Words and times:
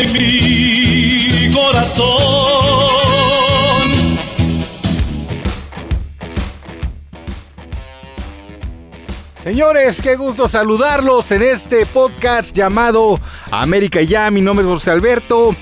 en 0.00 0.12
mi 0.12 1.52
corazón. 1.52 2.06
Señores, 9.42 10.02
qué 10.02 10.16
gusto 10.16 10.48
saludarlos 10.48 11.30
en 11.30 11.42
este 11.42 11.86
podcast 11.86 12.54
llamado 12.54 13.20
América 13.50 14.02
Ya. 14.02 14.30
Mi 14.30 14.40
nombre 14.40 14.66
es 14.66 14.72
José 14.72 14.90
Alberto. 14.90 15.54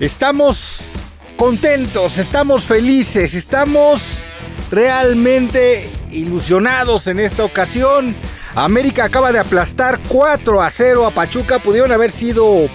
Estamos 0.00 0.94
contentos, 1.36 2.18
estamos 2.18 2.64
felices, 2.64 3.34
estamos 3.34 4.24
realmente 4.70 5.90
ilusionados 6.14 7.06
en 7.06 7.18
esta 7.18 7.44
ocasión. 7.44 8.16
América 8.54 9.04
acaba 9.04 9.32
de 9.32 9.40
aplastar 9.40 10.00
4 10.08 10.62
a 10.62 10.70
0 10.70 11.06
a 11.06 11.10
Pachuca. 11.10 11.58
Pudieron 11.58 11.92
haber 11.92 12.12
sido 12.12 12.68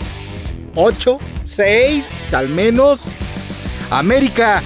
8, 0.75 1.19
6 1.45 2.33
al 2.33 2.49
menos. 2.49 3.01
América 3.89 4.61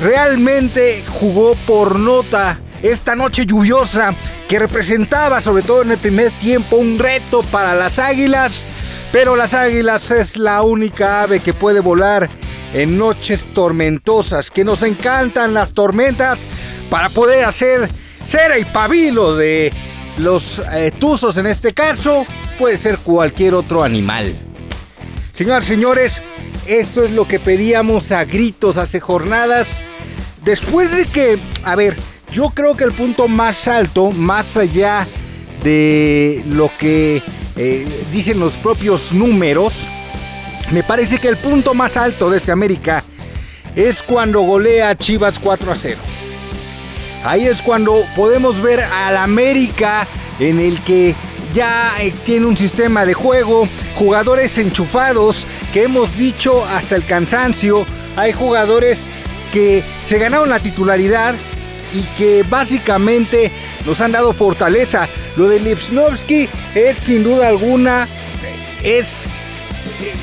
realmente 0.00 1.04
jugó 1.20 1.54
por 1.66 1.98
nota 1.98 2.60
esta 2.82 3.14
noche 3.14 3.44
lluviosa 3.44 4.14
que 4.46 4.58
representaba 4.58 5.40
sobre 5.40 5.62
todo 5.62 5.82
en 5.82 5.92
el 5.92 5.98
primer 5.98 6.30
tiempo 6.32 6.76
un 6.76 6.98
reto 6.98 7.42
para 7.44 7.74
las 7.74 7.98
águilas. 7.98 8.66
Pero 9.12 9.36
las 9.36 9.54
águilas 9.54 10.10
es 10.10 10.36
la 10.36 10.62
única 10.62 11.22
ave 11.22 11.40
que 11.40 11.54
puede 11.54 11.80
volar 11.80 12.28
en 12.72 12.98
noches 12.98 13.52
tormentosas, 13.54 14.50
que 14.50 14.64
nos 14.64 14.82
encantan 14.82 15.54
las 15.54 15.72
tormentas 15.72 16.48
para 16.90 17.08
poder 17.08 17.44
hacer 17.44 17.88
cera 18.24 18.58
y 18.58 18.64
pabilo 18.66 19.36
de 19.36 19.72
los 20.18 20.60
eh, 20.72 20.92
tuzos 20.98 21.36
en 21.36 21.46
este 21.46 21.72
caso, 21.72 22.26
puede 22.58 22.78
ser 22.78 22.98
cualquier 22.98 23.54
otro 23.54 23.84
animal. 23.84 24.34
Señoras 25.32 25.66
señores, 25.66 26.20
esto 26.66 27.04
es 27.04 27.12
lo 27.12 27.26
que 27.26 27.38
pedíamos 27.38 28.12
a 28.12 28.24
gritos 28.24 28.76
hace 28.76 29.00
jornadas. 29.00 29.80
Después 30.44 30.94
de 30.94 31.06
que, 31.06 31.38
a 31.62 31.76
ver, 31.76 31.96
yo 32.32 32.50
creo 32.50 32.74
que 32.74 32.84
el 32.84 32.92
punto 32.92 33.28
más 33.28 33.68
alto, 33.68 34.10
más 34.10 34.56
allá 34.56 35.06
de 35.62 36.42
lo 36.48 36.70
que 36.78 37.22
eh, 37.56 38.04
dicen 38.12 38.38
los 38.38 38.56
propios 38.56 39.12
números, 39.12 39.88
me 40.72 40.82
parece 40.82 41.18
que 41.18 41.28
el 41.28 41.36
punto 41.36 41.74
más 41.74 41.96
alto 41.96 42.30
de 42.30 42.38
este 42.38 42.52
América 42.52 43.04
es 43.74 44.02
cuando 44.02 44.40
golea 44.40 44.90
a 44.90 44.94
Chivas 44.94 45.38
4 45.38 45.72
a 45.72 45.76
0. 45.76 45.98
Ahí 47.24 47.46
es 47.46 47.62
cuando 47.62 48.04
podemos 48.14 48.60
ver 48.60 48.80
al 48.80 49.16
América 49.16 50.06
en 50.38 50.60
el 50.60 50.80
que 50.82 51.14
ya 51.52 51.94
eh, 52.00 52.12
tiene 52.24 52.46
un 52.46 52.56
sistema 52.56 53.04
de 53.04 53.14
juego, 53.14 53.68
jugadores 53.96 54.58
enchufados 54.58 55.46
que 55.72 55.84
hemos 55.84 56.16
dicho 56.16 56.64
hasta 56.66 56.96
el 56.96 57.04
cansancio, 57.04 57.86
hay 58.16 58.32
jugadores 58.32 59.10
que 59.52 59.84
se 60.04 60.18
ganaron 60.18 60.50
la 60.50 60.60
titularidad 60.60 61.34
y 61.94 62.02
que 62.16 62.44
básicamente 62.48 63.50
nos 63.86 64.00
han 64.00 64.12
dado 64.12 64.32
fortaleza. 64.32 65.08
Lo 65.36 65.48
de 65.48 65.58
Lipsnovsky 65.60 66.48
es 66.74 66.98
sin 66.98 67.24
duda 67.24 67.48
alguna, 67.48 68.06
es 68.82 69.24
eh, 70.02 70.14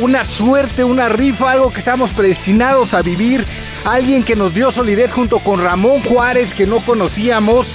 una 0.00 0.24
suerte, 0.24 0.82
una 0.82 1.08
rifa, 1.08 1.52
algo 1.52 1.72
que 1.72 1.80
estamos 1.80 2.10
predestinados 2.10 2.94
a 2.94 3.02
vivir. 3.02 3.46
Alguien 3.84 4.22
que 4.24 4.36
nos 4.36 4.54
dio 4.54 4.70
solidez 4.70 5.12
junto 5.12 5.38
con 5.40 5.62
Ramón 5.62 6.02
Juárez 6.02 6.54
que 6.54 6.66
no 6.66 6.80
conocíamos 6.80 7.72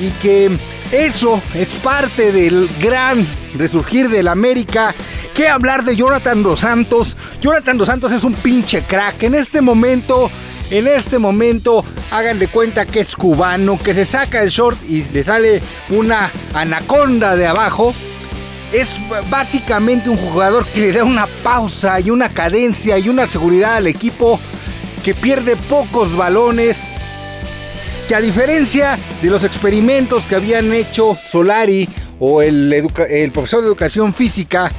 y 0.00 0.10
que 0.12 0.56
eso 0.90 1.42
es 1.54 1.68
parte 1.82 2.32
del 2.32 2.68
gran 2.80 3.26
resurgir 3.54 4.08
del 4.08 4.28
América. 4.28 4.94
¿Qué 5.34 5.48
hablar 5.48 5.84
de 5.84 5.96
Jonathan 5.96 6.42
Dos 6.42 6.60
Santos? 6.60 7.16
Jonathan 7.40 7.78
Dos 7.78 7.88
Santos 7.88 8.12
es 8.12 8.24
un 8.24 8.34
pinche 8.34 8.84
crack. 8.84 9.22
En 9.22 9.34
este 9.34 9.60
momento, 9.60 10.30
en 10.70 10.86
este 10.86 11.18
momento, 11.18 11.84
hagan 12.10 12.38
de 12.38 12.48
cuenta 12.48 12.86
que 12.86 13.00
es 13.00 13.14
cubano, 13.14 13.78
que 13.78 13.94
se 13.94 14.04
saca 14.04 14.42
el 14.42 14.50
short 14.50 14.78
y 14.88 15.04
le 15.04 15.22
sale 15.24 15.62
una 15.90 16.30
anaconda 16.54 17.36
de 17.36 17.46
abajo 17.46 17.94
es 18.72 18.96
básicamente 19.30 20.10
un 20.10 20.16
jugador 20.16 20.66
que 20.66 20.80
le 20.80 20.92
da 20.92 21.04
una 21.04 21.26
pausa 21.42 22.00
y 22.00 22.10
una 22.10 22.28
cadencia 22.32 22.98
y 22.98 23.08
una 23.08 23.26
seguridad 23.26 23.76
al 23.76 23.86
equipo 23.86 24.38
que 25.02 25.14
pierde 25.14 25.56
pocos 25.56 26.16
balones. 26.16 26.82
Que 28.06 28.14
a 28.14 28.20
diferencia 28.20 28.98
de 29.22 29.30
los 29.30 29.44
experimentos 29.44 30.26
que 30.26 30.36
habían 30.36 30.72
hecho 30.72 31.16
Solari 31.22 31.88
o 32.18 32.42
el, 32.42 32.86
profesor 33.32 33.60
de 33.60 33.68
educación 33.68 34.14
física, 34.14 34.72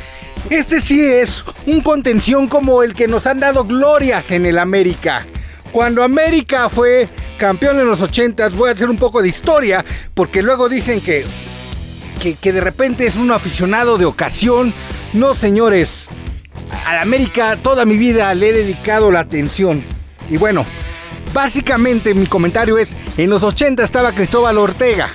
este 0.50 0.80
sí 0.80 1.02
es 1.02 1.44
un 1.66 1.82
contención 1.82 2.48
como 2.48 2.82
el 2.82 2.94
que 2.94 3.08
nos 3.08 3.28
han 3.28 3.40
dado 3.40 3.66
glorias 3.66 4.32
en 4.32 4.46
el 4.46 4.58
América. 4.58 5.28
Cuando 5.72 6.04
América 6.04 6.70
fue 6.70 7.08
campeón 7.38 7.80
en 7.80 7.86
los 7.86 8.02
80, 8.02 8.50
voy 8.50 8.70
a 8.70 8.74
hacer 8.74 8.90
un 8.90 8.98
poco 8.98 9.22
de 9.22 9.30
historia, 9.30 9.86
porque 10.16 10.42
luego 10.42 10.68
dicen 10.68 11.00
que 11.00 11.26
que, 12.20 12.54
de 12.54 12.62
repente 12.62 13.06
es 13.06 13.16
un 13.16 13.32
aficionado 13.32 13.98
de 13.98 14.06
ocasión. 14.06 14.74
No, 15.14 15.34
señores, 15.34 16.10
a 16.86 17.02
América 17.02 17.58
toda 17.62 17.86
mi 17.86 17.98
vida 17.98 18.34
le 18.36 18.50
he 18.50 18.54
dedicado 18.54 19.12
la 19.12 19.22
atención. 19.22 19.84
Y 20.30 20.38
bueno, 20.38 20.66
básicamente 21.34 22.14
mi 22.14 22.28
comentario 22.28 22.78
es, 22.78 22.96
en 23.18 23.30
los 23.30 23.44
80 23.44 23.84
estaba 23.84 24.14
Cristóbal 24.14 24.58
Ortega. 24.58 25.10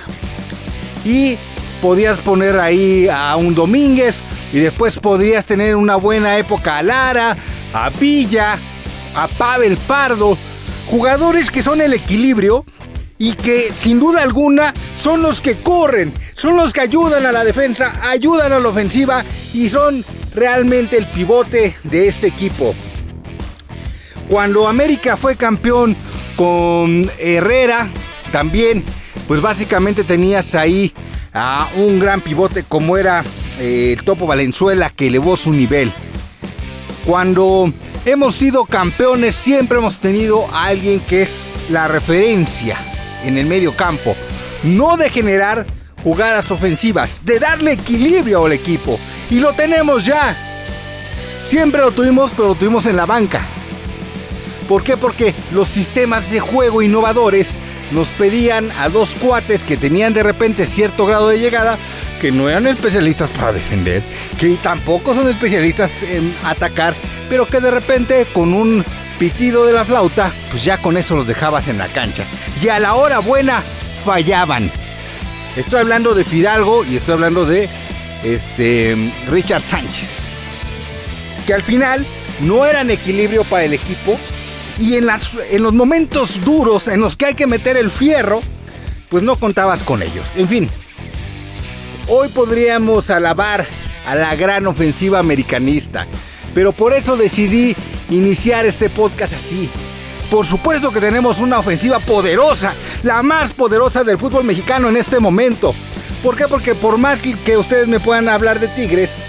Y 1.05 1.37
podías 1.81 2.17
poner 2.17 2.59
ahí 2.59 3.07
a 3.07 3.35
un 3.35 3.53
Domínguez 3.53 4.21
y 4.51 4.59
después 4.59 4.97
podías 4.97 5.45
tener 5.45 5.75
una 5.75 5.95
buena 5.95 6.37
época 6.37 6.79
a 6.79 6.83
Lara, 6.83 7.37
a 7.73 7.89
Villa, 7.89 8.57
a 9.15 9.27
Pavel 9.27 9.77
Pardo. 9.77 10.37
Jugadores 10.87 11.51
que 11.51 11.63
son 11.63 11.81
el 11.81 11.93
equilibrio 11.93 12.65
y 13.17 13.33
que 13.33 13.71
sin 13.75 13.99
duda 13.99 14.21
alguna 14.21 14.73
son 14.95 15.21
los 15.21 15.41
que 15.41 15.57
corren, 15.57 16.13
son 16.35 16.57
los 16.57 16.73
que 16.73 16.81
ayudan 16.81 17.25
a 17.25 17.31
la 17.31 17.43
defensa, 17.43 17.93
ayudan 18.03 18.51
a 18.53 18.59
la 18.59 18.67
ofensiva 18.69 19.23
y 19.53 19.69
son 19.69 20.05
realmente 20.33 20.97
el 20.97 21.09
pivote 21.09 21.75
de 21.83 22.07
este 22.07 22.27
equipo. 22.27 22.75
Cuando 24.27 24.67
América 24.67 25.17
fue 25.17 25.37
campeón 25.37 25.95
con 26.35 27.09
Herrera, 27.17 27.89
también, 28.31 28.83
pues 29.27 29.41
básicamente 29.41 30.03
tenías 30.03 30.55
ahí 30.55 30.93
a 31.33 31.69
un 31.77 31.99
gran 31.99 32.21
pivote 32.21 32.63
como 32.63 32.97
era 32.97 33.23
eh, 33.59 33.95
el 33.97 34.03
Topo 34.03 34.27
Valenzuela 34.27 34.89
que 34.89 35.07
elevó 35.07 35.37
su 35.37 35.53
nivel. 35.53 35.91
Cuando 37.05 37.71
hemos 38.05 38.35
sido 38.35 38.65
campeones 38.65 39.35
siempre 39.35 39.77
hemos 39.77 39.99
tenido 39.99 40.47
a 40.53 40.65
alguien 40.65 40.99
que 40.99 41.21
es 41.21 41.51
la 41.69 41.87
referencia 41.87 42.77
en 43.23 43.37
el 43.37 43.45
medio 43.45 43.75
campo. 43.75 44.15
No 44.63 44.97
de 44.97 45.09
generar 45.09 45.65
jugadas 46.05 46.51
ofensivas, 46.51 47.21
de 47.25 47.39
darle 47.39 47.71
equilibrio 47.71 48.45
al 48.45 48.53
equipo. 48.53 48.99
Y 49.31 49.39
lo 49.39 49.53
tenemos 49.53 50.05
ya. 50.05 50.37
Siempre 51.43 51.81
lo 51.81 51.89
tuvimos, 51.89 52.29
pero 52.35 52.49
lo 52.49 52.55
tuvimos 52.55 52.85
en 52.85 52.95
la 52.95 53.07
banca. 53.07 53.41
¿Por 54.69 54.83
qué? 54.83 54.97
Porque 54.97 55.33
los 55.51 55.67
sistemas 55.67 56.29
de 56.29 56.39
juego 56.39 56.83
innovadores 56.83 57.57
nos 57.89 58.09
pedían 58.09 58.71
a 58.79 58.89
dos 58.89 59.15
cuates 59.15 59.63
que 59.63 59.77
tenían 59.77 60.13
de 60.13 60.21
repente 60.21 60.67
cierto 60.67 61.07
grado 61.07 61.29
de 61.29 61.39
llegada, 61.39 61.79
que 62.21 62.31
no 62.31 62.49
eran 62.49 62.67
especialistas 62.67 63.31
para 63.31 63.51
defender, 63.51 64.03
que 64.37 64.55
tampoco 64.57 65.15
son 65.15 65.27
especialistas 65.27 65.89
en 66.03 66.35
atacar, 66.43 66.93
pero 67.29 67.47
que 67.47 67.59
de 67.59 67.71
repente 67.71 68.27
con 68.31 68.53
un 68.53 68.85
pitido 69.17 69.65
de 69.65 69.73
la 69.73 69.85
flauta, 69.85 70.31
pues 70.51 70.63
ya 70.63 70.79
con 70.79 70.97
eso 70.97 71.15
los 71.15 71.25
dejabas 71.25 71.67
en 71.67 71.79
la 71.79 71.87
cancha. 71.87 72.25
Y 72.61 72.69
a 72.69 72.79
la 72.79 72.93
hora 72.93 73.19
buena 73.19 73.63
fallaban. 74.03 74.71
Estoy 75.55 75.79
hablando 75.79 76.13
de 76.13 76.25
Fidalgo 76.25 76.83
y 76.83 76.97
estoy 76.97 77.13
hablando 77.13 77.45
de 77.45 77.69
este 78.23 78.97
Richard 79.29 79.61
Sánchez. 79.61 80.35
Que 81.47 81.53
al 81.53 81.63
final 81.63 82.05
no 82.41 82.65
eran 82.65 82.91
equilibrio 82.91 83.45
para 83.45 83.63
el 83.63 83.73
equipo 83.73 84.19
y 84.79 84.95
en, 84.95 85.05
las, 85.05 85.31
en 85.49 85.63
los 85.63 85.73
momentos 85.73 86.43
duros 86.43 86.89
en 86.89 86.99
los 86.99 87.15
que 87.15 87.27
hay 87.27 87.33
que 87.35 87.47
meter 87.47 87.77
el 87.77 87.89
fierro, 87.89 88.41
pues 89.09 89.23
no 89.23 89.39
contabas 89.39 89.81
con 89.81 90.01
ellos. 90.01 90.27
En 90.35 90.49
fin, 90.49 90.69
hoy 92.09 92.27
podríamos 92.27 93.09
alabar 93.09 93.65
a 94.05 94.15
la 94.15 94.35
gran 94.35 94.67
ofensiva 94.67 95.19
americanista, 95.19 96.05
pero 96.53 96.73
por 96.73 96.93
eso 96.93 97.15
decidí 97.15 97.77
iniciar 98.09 98.65
este 98.65 98.89
podcast 98.89 99.33
así. 99.33 99.69
Por 100.29 100.45
supuesto 100.45 100.91
que 100.91 100.99
tenemos 100.99 101.39
una 101.39 101.59
ofensiva 101.59 101.99
poderosa, 101.99 102.73
la 103.03 103.21
más 103.21 103.53
poderosa 103.53 104.03
del 104.03 104.17
fútbol 104.17 104.43
mexicano 104.43 104.89
en 104.89 104.97
este 104.97 105.19
momento. 105.19 105.73
¿Por 106.23 106.35
qué? 106.35 106.47
Porque 106.47 106.73
por 106.73 106.97
más 106.97 107.21
que 107.21 107.57
ustedes 107.57 107.87
me 107.87 107.99
puedan 107.99 108.27
hablar 108.27 108.59
de 108.59 108.67
Tigres, 108.67 109.27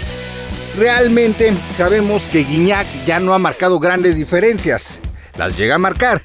realmente 0.77 1.55
sabemos 1.77 2.27
que 2.27 2.43
Guiñac 2.43 2.87
ya 3.05 3.19
no 3.19 3.33
ha 3.33 3.39
marcado 3.39 3.79
grandes 3.79 4.15
diferencias. 4.15 4.99
Las 5.37 5.55
llega 5.55 5.75
a 5.75 5.79
marcar. 5.79 6.21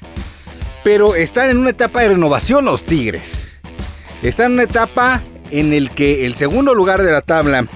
Pero 0.83 1.15
están 1.15 1.49
en 1.49 1.59
una 1.59 1.69
etapa 1.69 2.01
de 2.01 2.09
renovación 2.09 2.65
los 2.65 2.83
Tigres. 2.83 3.53
Están 4.21 4.47
en 4.47 4.51
una 4.53 4.63
etapa 4.63 5.21
en 5.51 5.71
el 5.71 5.91
que 5.91 6.25
el 6.25 6.35
segundo 6.35 6.73
lugar 6.73 7.03
de 7.03 7.11
la 7.11 7.21
tabla 7.21 7.67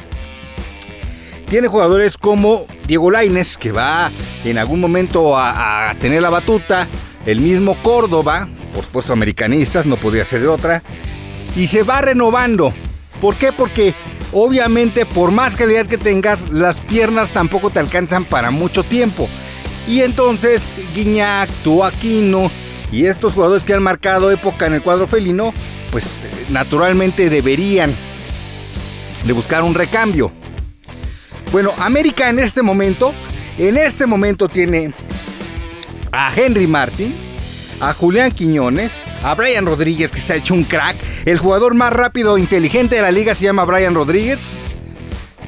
tiene 1.49 1.67
jugadores 1.67 2.17
como 2.17 2.65
Diego 2.87 3.09
Laines, 3.09 3.57
que 3.57 3.71
va 3.71 4.11
en 4.43 4.57
algún 4.57 4.79
momento 4.79 5.37
a, 5.37 5.95
tener 5.99 6.21
la 6.21 6.29
batuta, 6.29 6.87
el 7.25 7.39
mismo 7.39 7.81
Córdoba, 7.81 8.47
por 8.73 8.83
supuesto 8.83 9.13
americanistas, 9.13 9.85
no 9.85 9.97
podía 9.97 10.25
ser 10.25 10.41
de 10.41 10.47
otra, 10.47 10.83
y 11.55 11.67
se 11.67 11.83
va 11.83 12.01
renovando. 12.01 12.73
¿Por 13.21 13.35
qué? 13.35 13.51
Porque 13.51 13.95
obviamente 14.31 15.05
por 15.05 15.31
más 15.31 15.55
calidad 15.55 15.87
que 15.87 15.97
tengas, 15.97 16.49
las 16.49 16.81
piernas 16.81 17.31
tampoco 17.31 17.69
te 17.69 17.79
alcanzan 17.79 18.25
para 18.25 18.51
mucho 18.51 18.83
tiempo. 18.83 19.27
Y 19.87 20.01
entonces 20.01 20.75
Guiñac, 20.93 21.49
Tuaquino 21.63 22.51
y 22.91 23.05
estos 23.05 23.33
jugadores 23.33 23.63
que 23.63 23.73
han 23.73 23.81
marcado 23.81 24.31
época 24.31 24.67
en 24.67 24.73
el 24.73 24.81
cuadro 24.81 25.07
felino, 25.07 25.53
pues 25.91 26.13
naturalmente 26.49 27.29
deberían 27.29 27.93
de 29.25 29.33
buscar 29.33 29.63
un 29.63 29.73
recambio. 29.73 30.31
Bueno, 31.51 31.73
América 31.79 32.29
en 32.29 32.39
este 32.39 32.61
momento, 32.61 33.13
en 33.57 33.77
este 33.77 34.05
momento 34.05 34.49
tiene 34.49 34.93
a 36.11 36.31
Henry 36.35 36.67
Martin, 36.67 37.15
a 37.79 37.93
Julián 37.93 38.31
Quiñones, 38.31 39.05
a 39.23 39.33
Brian 39.33 39.65
Rodríguez 39.65 40.11
que 40.11 40.19
está 40.19 40.35
hecho 40.35 40.53
un 40.53 40.65
crack, 40.65 40.97
el 41.25 41.37
jugador 41.37 41.73
más 41.73 41.93
rápido 41.93 42.35
e 42.35 42.41
inteligente 42.41 42.97
de 42.97 43.01
la 43.01 43.11
liga 43.11 43.33
se 43.33 43.45
llama 43.45 43.63
Brian 43.63 43.95
Rodríguez. 43.95 44.39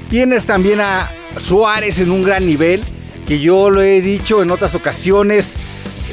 Tienes 0.09 0.45
también 0.45 0.79
a 0.79 1.11
Suárez 1.37 1.99
en 1.99 2.11
un 2.11 2.23
gran 2.23 2.45
nivel, 2.45 2.83
que 3.27 3.39
yo 3.39 3.69
lo 3.69 3.81
he 3.81 4.01
dicho 4.01 4.41
en 4.41 4.51
otras 4.51 4.75
ocasiones, 4.75 5.57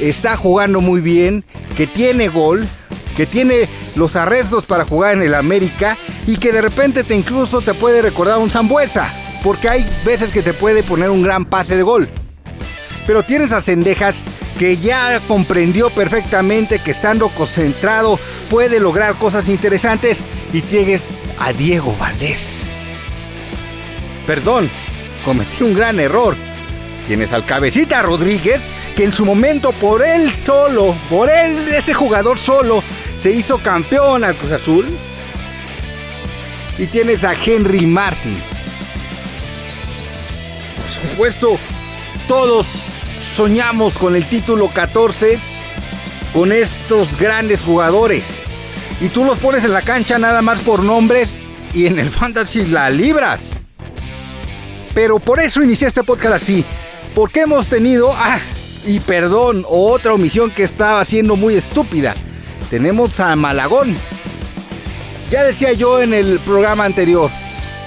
está 0.01 0.35
jugando 0.35 0.81
muy 0.81 0.99
bien, 0.99 1.45
que 1.77 1.87
tiene 1.87 2.27
gol, 2.27 2.67
que 3.15 3.25
tiene 3.25 3.69
los 3.95 4.17
arrestos 4.17 4.65
para 4.65 4.85
jugar 4.85 5.13
en 5.13 5.23
el 5.23 5.33
América 5.33 5.97
y 6.27 6.35
que 6.35 6.51
de 6.51 6.61
repente 6.61 7.05
te 7.05 7.15
incluso 7.15 7.61
te 7.61 7.73
puede 7.73 8.01
recordar 8.01 8.37
un 8.37 8.51
Zambuesa 8.51 9.11
porque 9.47 9.69
hay 9.69 9.89
veces 10.03 10.29
que 10.29 10.43
te 10.43 10.51
puede 10.51 10.83
poner 10.83 11.09
un 11.09 11.23
gran 11.23 11.45
pase 11.45 11.77
de 11.77 11.83
gol. 11.83 12.09
Pero 13.05 13.23
tienes 13.23 13.53
a 13.53 13.61
Cendejas 13.61 14.25
que 14.59 14.75
ya 14.75 15.21
comprendió 15.25 15.89
perfectamente 15.89 16.79
que 16.79 16.91
estando 16.91 17.29
concentrado 17.29 18.19
puede 18.49 18.81
lograr 18.81 19.15
cosas 19.15 19.47
interesantes 19.47 20.19
y 20.51 20.59
tienes 20.59 21.05
a 21.39 21.53
Diego 21.53 21.95
Valdés. 21.97 22.57
Perdón, 24.25 24.69
cometí 25.23 25.63
un 25.63 25.73
gran 25.73 26.01
error. 26.01 26.35
Tienes 27.07 27.31
al 27.31 27.45
cabecita 27.45 28.01
Rodríguez, 28.01 28.59
que 28.97 29.05
en 29.05 29.13
su 29.13 29.23
momento 29.23 29.71
por 29.71 30.05
él 30.05 30.29
solo, 30.29 30.93
por 31.09 31.29
él, 31.29 31.69
ese 31.69 31.93
jugador 31.93 32.37
solo, 32.37 32.83
se 33.17 33.31
hizo 33.31 33.59
campeón 33.59 34.25
al 34.25 34.35
Cruz 34.35 34.51
Azul. 34.51 34.87
Y 36.77 36.87
tienes 36.87 37.23
a 37.23 37.33
Henry 37.33 37.85
Martin, 37.85 38.37
supuesto, 40.97 41.59
todos 42.27 42.67
soñamos 43.35 43.97
con 43.97 44.15
el 44.15 44.25
título 44.25 44.69
14 44.69 45.39
con 46.33 46.51
estos 46.51 47.17
grandes 47.17 47.63
jugadores. 47.63 48.43
Y 49.01 49.09
tú 49.09 49.25
los 49.25 49.39
pones 49.39 49.63
en 49.63 49.73
la 49.73 49.81
cancha 49.81 50.17
nada 50.17 50.41
más 50.41 50.59
por 50.59 50.83
nombres 50.83 51.37
y 51.73 51.87
en 51.87 51.99
el 51.99 52.09
fantasy 52.11 52.65
la 52.65 52.89
libras. 52.89 53.61
Pero 54.93 55.19
por 55.19 55.39
eso 55.39 55.61
inicié 55.61 55.87
este 55.87 56.03
podcast 56.03 56.35
así. 56.35 56.65
Porque 57.13 57.41
hemos 57.41 57.67
tenido, 57.67 58.11
ah, 58.15 58.39
y 58.85 58.99
perdón, 58.99 59.65
otra 59.67 60.13
omisión 60.13 60.51
que 60.51 60.63
estaba 60.63 61.03
siendo 61.05 61.35
muy 61.35 61.55
estúpida. 61.55 62.15
Tenemos 62.69 63.19
a 63.19 63.35
Malagón. 63.35 63.97
Ya 65.29 65.43
decía 65.43 65.73
yo 65.73 66.01
en 66.01 66.13
el 66.13 66.39
programa 66.39 66.85
anterior, 66.85 67.29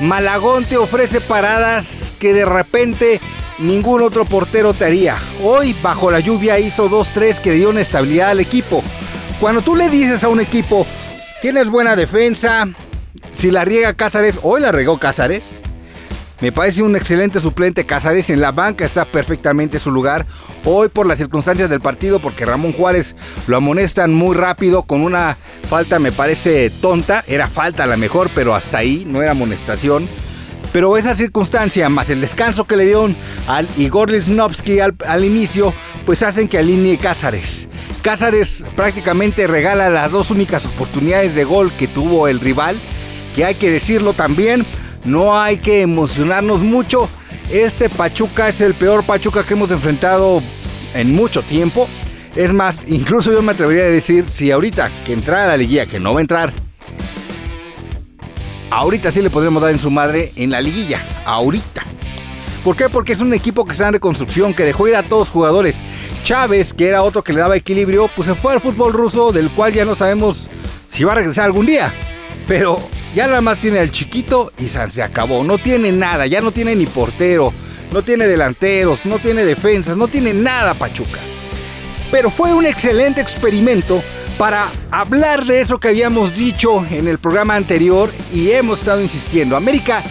Malagón 0.00 0.64
te 0.64 0.78
ofrece 0.78 1.20
paradas 1.20 2.14
que 2.18 2.32
de 2.32 2.46
repente 2.46 3.20
ningún 3.58 4.00
otro 4.00 4.24
portero 4.24 4.72
te 4.72 4.86
haría. 4.86 5.18
Hoy, 5.42 5.76
bajo 5.82 6.10
la 6.10 6.20
lluvia, 6.20 6.58
hizo 6.58 6.88
2-3 6.88 7.38
que 7.38 7.66
una 7.66 7.82
estabilidad 7.82 8.30
al 8.30 8.40
equipo. 8.40 8.82
Cuando 9.38 9.60
tú 9.60 9.76
le 9.76 9.90
dices 9.90 10.24
a 10.24 10.28
un 10.28 10.40
equipo, 10.40 10.86
tienes 11.42 11.68
buena 11.68 11.96
defensa, 11.96 12.66
si 13.34 13.50
la 13.50 13.66
riega 13.66 13.92
Cázares, 13.92 14.38
hoy 14.42 14.62
la 14.62 14.72
regó 14.72 14.98
Cázares, 14.98 15.60
me 16.40 16.52
parece 16.52 16.82
un 16.82 16.96
excelente 16.96 17.40
suplente. 17.40 17.84
Casares 17.84 18.30
en 18.30 18.40
la 18.40 18.52
banca 18.52 18.84
está 18.84 19.04
perfectamente 19.04 19.78
su 19.78 19.90
lugar. 19.90 20.26
Hoy 20.64 20.88
por 20.88 21.06
las 21.06 21.18
circunstancias 21.18 21.68
del 21.68 21.80
partido, 21.80 22.20
porque 22.20 22.46
Ramón 22.46 22.72
Juárez 22.72 23.14
lo 23.46 23.56
amonestan 23.56 24.14
muy 24.14 24.34
rápido 24.34 24.82
con 24.82 25.02
una 25.02 25.36
falta, 25.68 25.98
me 25.98 26.12
parece 26.12 26.70
tonta. 26.70 27.24
Era 27.26 27.48
falta 27.48 27.84
a 27.84 27.86
la 27.86 27.96
mejor, 27.96 28.30
pero 28.34 28.54
hasta 28.54 28.78
ahí 28.78 29.04
no 29.06 29.22
era 29.22 29.32
amonestación. 29.32 30.08
Pero 30.72 30.96
esa 30.96 31.14
circunstancia, 31.16 31.88
más 31.88 32.10
el 32.10 32.20
descanso 32.20 32.64
que 32.64 32.76
le 32.76 32.84
dieron 32.84 33.16
al 33.48 33.68
Igor 33.76 34.10
Lisnovsky 34.10 34.78
al, 34.78 34.94
al, 35.06 35.24
inicio, 35.24 35.74
pues 36.06 36.22
hacen 36.22 36.46
que 36.46 36.58
alinee 36.58 36.96
Cázares. 36.96 37.68
Cázares 38.02 38.64
prácticamente 38.76 39.48
regala 39.48 39.90
las 39.90 40.12
dos 40.12 40.30
únicas 40.30 40.64
oportunidades 40.66 41.34
de 41.34 41.42
gol 41.42 41.72
que 41.72 41.88
tuvo 41.88 42.28
el 42.28 42.38
rival, 42.38 42.78
que 43.34 43.44
hay 43.44 43.56
que 43.56 43.70
decirlo 43.70 44.12
también, 44.12 44.64
no 45.04 45.38
hay 45.38 45.58
que 45.58 45.82
emocionarnos 45.82 46.62
mucho. 46.62 47.08
Este 47.50 47.88
Pachuca 47.88 48.48
es 48.48 48.60
el 48.60 48.74
peor 48.74 49.04
Pachuca 49.04 49.44
que 49.44 49.54
hemos 49.54 49.70
enfrentado 49.70 50.42
en 50.94 51.14
mucho 51.14 51.42
tiempo. 51.42 51.88
Es 52.36 52.52
más, 52.52 52.82
incluso 52.86 53.32
yo 53.32 53.42
me 53.42 53.52
atrevería 53.52 53.84
a 53.84 53.88
decir, 53.88 54.26
si 54.28 54.50
ahorita 54.50 54.90
que 55.04 55.12
entrara 55.12 55.44
a 55.44 55.48
la 55.48 55.56
liguilla, 55.56 55.86
que 55.86 55.98
no 55.98 56.12
va 56.12 56.20
a 56.20 56.22
entrar, 56.22 56.52
ahorita 58.70 59.10
sí 59.10 59.20
le 59.20 59.30
podemos 59.30 59.62
dar 59.62 59.72
en 59.72 59.80
su 59.80 59.90
madre 59.90 60.32
en 60.36 60.50
la 60.50 60.60
liguilla, 60.60 61.04
ahorita. 61.24 61.82
¿Por 62.62 62.76
qué? 62.76 62.88
Porque 62.88 63.14
es 63.14 63.20
un 63.20 63.32
equipo 63.32 63.64
que 63.64 63.72
está 63.72 63.88
en 63.88 63.94
reconstrucción, 63.94 64.54
que 64.54 64.64
dejó 64.64 64.86
ir 64.86 64.94
a 64.94 65.02
todos 65.02 65.28
los 65.28 65.30
jugadores. 65.30 65.82
Chávez, 66.22 66.74
que 66.74 66.88
era 66.88 67.02
otro 67.02 67.24
que 67.24 67.32
le 67.32 67.40
daba 67.40 67.56
equilibrio, 67.56 68.08
pues 68.14 68.28
se 68.28 68.34
fue 68.34 68.52
al 68.52 68.60
fútbol 68.60 68.92
ruso, 68.92 69.32
del 69.32 69.48
cual 69.48 69.72
ya 69.72 69.84
no 69.84 69.96
sabemos 69.96 70.50
si 70.88 71.02
va 71.02 71.12
a 71.12 71.14
regresar 71.16 71.46
algún 71.46 71.66
día. 71.66 71.92
Pero 72.46 72.78
ya 73.14 73.26
nada 73.26 73.40
más 73.40 73.58
tiene 73.58 73.80
al 73.80 73.90
chiquito 73.90 74.52
y 74.58 74.68
se 74.68 75.02
acabó. 75.02 75.42
No 75.42 75.58
tiene 75.58 75.92
nada, 75.92 76.26
ya 76.26 76.40
no 76.40 76.52
tiene 76.52 76.76
ni 76.76 76.86
portero, 76.86 77.52
no 77.92 78.02
tiene 78.02 78.26
delanteros, 78.26 79.06
no 79.06 79.18
tiene 79.18 79.44
defensas, 79.44 79.96
no 79.96 80.08
tiene 80.08 80.32
nada 80.32 80.74
Pachuca. 80.74 81.18
Pero 82.10 82.30
fue 82.30 82.52
un 82.54 82.66
excelente 82.66 83.20
experimento 83.20 84.02
para 84.38 84.70
hablar 84.90 85.44
de 85.44 85.60
eso 85.60 85.78
que 85.78 85.88
habíamos 85.88 86.34
dicho 86.34 86.84
en 86.90 87.08
el 87.08 87.18
programa 87.18 87.56
anterior 87.56 88.10
y 88.32 88.50
hemos 88.52 88.80
estado 88.80 89.00
insistiendo. 89.00 89.56
América 89.56 90.02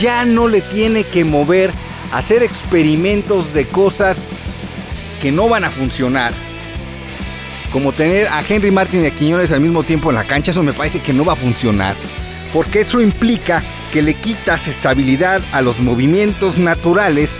ya 0.00 0.24
no 0.24 0.48
le 0.48 0.60
tiene 0.60 1.04
que 1.04 1.24
mover 1.24 1.72
a 2.12 2.18
hacer 2.18 2.42
experimentos 2.42 3.52
de 3.52 3.66
cosas 3.66 4.18
que 5.20 5.32
no 5.32 5.48
van 5.48 5.64
a 5.64 5.70
funcionar. 5.70 6.32
Como 7.72 7.92
tener 7.92 8.28
a 8.28 8.42
Henry 8.48 8.70
Martin 8.70 9.04
y 9.04 9.08
a 9.08 9.10
Quiñones 9.10 9.52
al 9.52 9.60
mismo 9.60 9.82
tiempo 9.82 10.08
en 10.08 10.16
la 10.16 10.24
cancha, 10.24 10.52
eso 10.52 10.62
me 10.62 10.72
parece 10.72 11.00
que 11.00 11.12
no 11.12 11.24
va 11.24 11.34
a 11.34 11.36
funcionar 11.36 11.94
porque 12.52 12.80
eso 12.80 13.00
implica 13.00 13.62
que 13.92 14.02
le 14.02 14.14
quitas 14.14 14.68
estabilidad 14.68 15.42
a 15.52 15.60
los 15.60 15.80
movimientos 15.80 16.58
naturales 16.58 17.30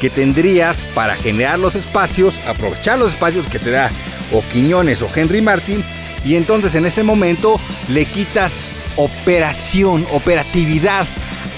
que 0.00 0.10
tendrías 0.10 0.76
para 0.94 1.16
generar 1.16 1.58
los 1.58 1.74
espacios, 1.74 2.38
aprovechar 2.46 2.98
los 2.98 3.12
espacios 3.12 3.48
que 3.48 3.58
te 3.58 3.70
da 3.70 3.90
o 4.32 4.42
Quiñones 4.52 5.02
o 5.02 5.08
Henry 5.14 5.40
Martin, 5.40 5.84
y 6.24 6.34
entonces 6.36 6.74
en 6.74 6.86
ese 6.86 7.02
momento 7.02 7.60
le 7.88 8.04
quitas 8.06 8.74
operación, 8.96 10.06
operatividad 10.12 11.06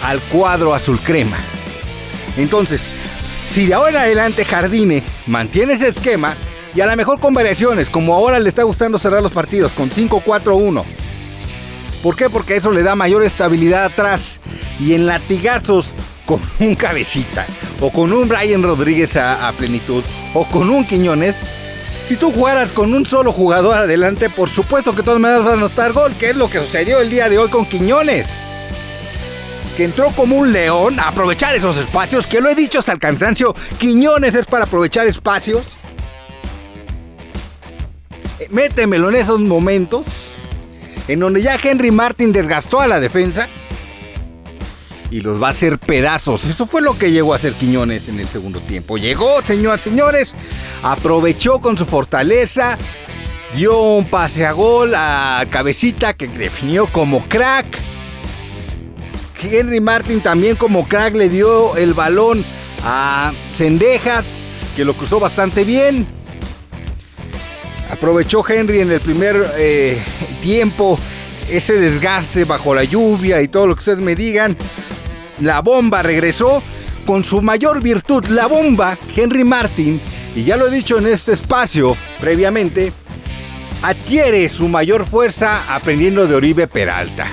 al 0.03 0.21
cuadro 0.23 0.75
azul 0.75 1.01
crema. 1.01 1.39
Entonces, 2.37 2.83
si 3.49 3.67
de 3.67 3.75
ahora 3.75 3.91
en 3.91 3.97
adelante 3.97 4.45
Jardine 4.45 5.03
mantiene 5.27 5.75
ese 5.75 5.89
esquema, 5.89 6.35
y 6.75 6.81
a 6.81 6.87
lo 6.87 6.95
mejor 6.97 7.19
con 7.19 7.35
variaciones, 7.35 7.89
como 7.91 8.15
ahora 8.15 8.39
le 8.39 8.49
está 8.49 8.63
gustando 8.63 8.99
cerrar 8.99 9.23
los 9.23 9.33
partidos 9.33 9.73
con 9.73 9.91
5-4-1, 9.91 10.85
¿Por 12.03 12.15
qué? 12.17 12.31
Porque 12.31 12.57
eso 12.57 12.71
le 12.71 12.83
da 12.83 12.95
mayor 12.95 13.25
estabilidad 13.25 13.85
atrás 13.85 14.41
y 14.79 14.95
en 14.95 15.07
latigazos 15.07 15.95
con 16.27 16.41
un 16.61 16.75
cabecita 16.75 17.47
o 17.81 17.91
con 17.91 18.13
un 18.13 18.29
Brian 18.29 18.63
Rodríguez 18.63 19.17
a, 19.17 19.53
plenitud 19.57 20.05
o 20.35 20.45
con 20.47 20.71
un 20.71 20.85
Quiñones. 20.87 21.41
Si 22.07 22.17
tú 22.17 22.33
jugaras 22.33 22.73
con 22.73 22.95
un 22.95 23.05
solo 23.05 23.33
jugador 23.33 23.77
adelante, 23.77 24.31
por 24.31 24.49
supuesto 24.49 24.95
que 24.95 25.03
todas 25.03 25.21
maneras 25.21 25.45
vas 25.45 25.55
a 25.55 25.57
anotar 25.57 25.93
gol, 25.93 26.15
que 26.19 26.31
es 26.31 26.37
lo 26.37 26.49
que 26.49 26.61
sucedió 26.61 27.01
el 27.01 27.11
día 27.11 27.29
de 27.29 27.39
hoy 27.39 27.51
con 27.51 27.67
Quiñones. 27.67 28.27
Que 29.77 29.85
entró 29.85 30.11
como 30.13 30.37
un 30.37 30.51
león 30.51 30.99
a 30.99 31.09
aprovechar 31.09 31.55
esos 31.55 31.77
espacios, 31.77 32.27
que 32.27 32.41
lo 32.41 32.49
he 32.49 32.55
dicho 32.55 32.79
hasta 32.79 32.93
el 32.93 32.99
cansancio, 32.99 33.55
Quiñones 33.79 34.35
es 34.35 34.47
para 34.47 34.65
aprovechar 34.65 35.07
espacios. 35.07 35.77
Eh, 38.41 38.47
métemelo 38.51 39.11
en 39.11 39.17
esos 39.17 39.41
momentos 39.41 40.28
en 41.09 41.21
donde 41.21 41.43
ya 41.43 41.59
Henry 41.61 41.91
Martin 41.91 42.33
desgastó 42.33 42.81
a 42.81 42.87
la 42.87 43.01
defensa 43.01 43.49
y 45.11 45.23
los 45.23 45.43
va 45.43 45.49
a 45.49 45.51
hacer 45.51 45.79
pedazos. 45.79 46.45
Eso 46.45 46.67
fue 46.67 46.83
lo 46.83 46.99
que 46.99 47.11
llegó 47.11 47.33
a 47.33 47.37
hacer 47.37 47.55
Quiñones 47.55 48.09
en 48.09 48.21
el 48.21 48.29
segundo 48.29 48.61
tiempo. 48.61 48.99
Llegó, 48.99 49.43
señores, 49.43 49.81
señores, 49.81 50.35
aprovechó 50.83 51.61
con 51.61 51.79
su 51.79 51.87
fortaleza, 51.87 52.77
dio 53.55 53.81
un 53.81 54.11
pase 54.11 54.47
a 54.47 54.53
gol 54.53 54.95
a 54.95 55.47
Cabecita 55.51 56.13
que 56.15 56.29
definió 56.29 56.87
como 56.93 57.27
crack. 57.29 57.67
Henry 59.41 59.81
Martin 59.81 60.21
también 60.21 60.57
como 60.57 60.87
crack 60.89 61.15
le 61.15 61.29
dio 61.29 61.77
el 61.77 61.95
balón 61.95 62.45
a 62.85 63.33
Cendejas, 63.55 64.67
que 64.77 64.85
lo 64.85 64.95
cruzó 64.95 65.21
bastante 65.21 65.65
bien. 65.65 66.18
Aprovechó 67.99 68.49
Henry 68.49 68.81
en 68.81 68.93
el 68.93 69.01
primer 69.01 69.55
eh, 69.57 70.01
tiempo 70.41 70.99
ese 71.51 71.81
desgaste 71.81 72.45
bajo 72.45 72.73
la 72.73 72.85
lluvia 72.85 73.43
y 73.43 73.49
todo 73.49 73.67
lo 73.67 73.75
que 73.75 73.81
ustedes 73.81 73.99
me 73.99 74.15
digan. 74.15 74.57
La 75.41 75.63
bomba 75.63 76.03
regresó 76.03 76.63
con 77.05 77.25
su 77.25 77.43
mayor 77.43 77.83
virtud, 77.83 78.27
la 78.27 78.47
bomba, 78.47 78.97
Henry 79.17 79.43
Martin, 79.43 80.01
y 80.37 80.45
ya 80.45 80.57
lo 80.57 80.69
he 80.69 80.71
dicho 80.71 80.99
en 80.99 81.09
este 81.09 81.33
espacio 81.33 81.97
previamente, 82.21 82.93
adquiere 83.83 84.49
su 84.49 84.69
mayor 84.69 85.05
fuerza 85.05 85.75
aprendiendo 85.75 86.29
de 86.29 86.37
Oribe 86.37 86.69
Peralta. 86.69 87.27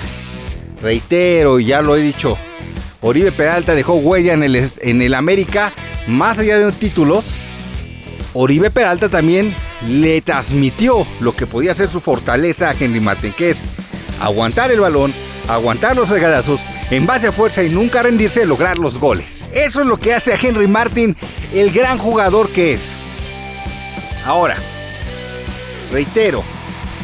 Reitero, 0.82 1.60
ya 1.60 1.80
lo 1.80 1.96
he 1.96 2.00
dicho, 2.00 2.36
Oribe 3.02 3.30
Peralta 3.30 3.74
dejó 3.76 3.94
huella 3.94 4.32
en 4.32 4.42
el, 4.42 4.70
en 4.80 5.00
el 5.00 5.14
América, 5.14 5.72
más 6.08 6.40
allá 6.40 6.58
de 6.58 6.64
los 6.64 6.74
títulos. 6.74 7.26
Oribe 8.32 8.70
Peralta 8.70 9.08
también 9.08 9.54
le 9.82 10.20
transmitió 10.20 11.06
lo 11.20 11.36
que 11.36 11.46
podía 11.46 11.74
ser 11.74 11.88
su 11.88 12.00
fortaleza 12.00 12.70
a 12.70 12.74
Henry 12.78 13.00
Martin, 13.00 13.32
que 13.32 13.50
es 13.50 13.62
aguantar 14.20 14.70
el 14.70 14.80
balón, 14.80 15.12
aguantar 15.48 15.96
los 15.96 16.08
regadazos, 16.08 16.64
en 16.90 17.06
base 17.06 17.28
a 17.28 17.32
fuerza 17.32 17.62
y 17.62 17.68
nunca 17.68 18.02
rendirse, 18.02 18.46
lograr 18.46 18.78
los 18.78 18.98
goles. 18.98 19.48
Eso 19.52 19.80
es 19.80 19.86
lo 19.86 19.98
que 19.98 20.14
hace 20.14 20.32
a 20.32 20.38
Henry 20.40 20.66
Martin 20.66 21.16
el 21.54 21.70
gran 21.70 21.98
jugador 21.98 22.50
que 22.50 22.74
es. 22.74 22.92
Ahora, 24.24 24.56
reitero, 25.92 26.42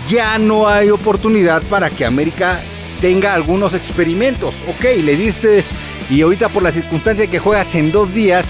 ya 0.09 0.39
no 0.39 0.69
hay 0.69 0.91
oportunidad 0.91 1.63
para 1.65 1.91
que 1.91 2.05
América 2.05 2.59
tenga 3.01 3.35
algunos 3.35 3.75
experimentos. 3.75 4.65
Ok, 4.69 4.85
le 5.03 5.17
diste 5.17 5.65
y 6.11 6.23
ahorita 6.23 6.49
por 6.49 6.63
la 6.63 6.73
circunstancia 6.73 7.27
que 7.29 7.39
juegas 7.39 7.75
en 7.75 7.93
dos 7.93 8.13
días, 8.13 8.45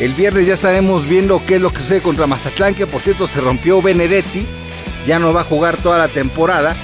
el 0.00 0.14
viernes 0.14 0.46
ya 0.46 0.54
estaremos 0.54 1.06
viendo 1.06 1.42
qué 1.46 1.56
es 1.56 1.60
lo 1.60 1.70
que 1.70 1.80
sucede 1.80 2.00
contra 2.00 2.26
Mazatlán, 2.26 2.74
que 2.74 2.86
por 2.86 3.02
cierto 3.02 3.26
se 3.26 3.42
rompió 3.42 3.82
Benedetti, 3.82 4.46
ya 5.06 5.18
no 5.18 5.34
va 5.34 5.42
a 5.42 5.44
jugar 5.44 5.76
toda 5.76 5.98
la 5.98 6.08
temporada. 6.08 6.74